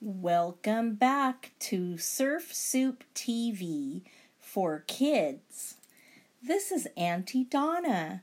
[0.00, 4.02] Welcome back to Surf Soup TV
[4.38, 5.74] for kids.
[6.40, 8.22] This is Auntie Donna.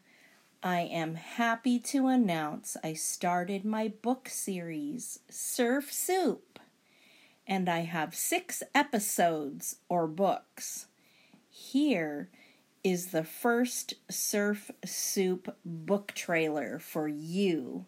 [0.64, 6.60] I am happy to announce I started my book series, Surf Soup,
[7.46, 10.86] and I have six episodes or books.
[11.50, 12.30] Here
[12.86, 17.86] is the first Surf Soup book trailer for you.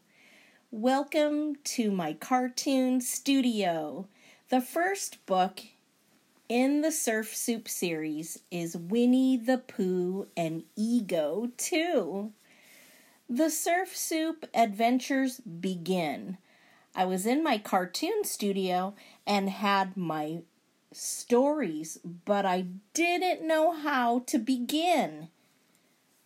[0.70, 4.10] Welcome to my cartoon studio.
[4.50, 5.62] The first book
[6.50, 12.34] in the Surf Soup series is Winnie the Pooh and Ego 2.
[13.30, 16.38] The Surf Soup adventures begin.
[16.94, 18.94] I was in my cartoon studio
[19.26, 20.42] and had my
[20.92, 25.30] stories, but I didn't know how to begin.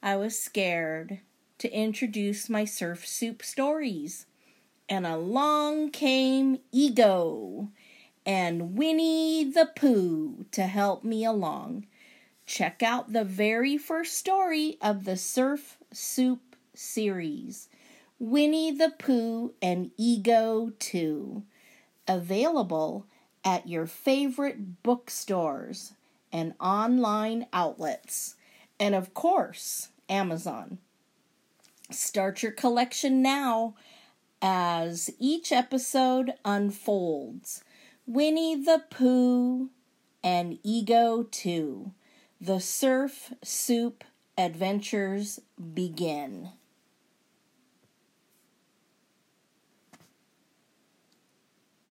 [0.02, 1.20] I was scared
[1.60, 4.26] to introduce my Surf Soup stories
[4.92, 7.70] and along came Ego
[8.26, 11.88] and Winnie the Pooh to help me along.
[12.46, 17.70] Check out the very first story of the Surf Soup series
[18.20, 21.42] Winnie the Pooh and Ego 2.
[22.10, 23.06] Available
[23.46, 25.94] at your favorite bookstores
[26.34, 28.36] and online outlets,
[28.78, 30.80] and of course, Amazon.
[31.90, 33.76] Start your collection now
[34.42, 37.64] as each episode unfolds.
[38.08, 39.70] Winnie the Pooh
[40.24, 41.92] and Ego 2.
[42.40, 44.04] The Surf Soup
[44.38, 45.40] adventures
[45.74, 46.50] begin.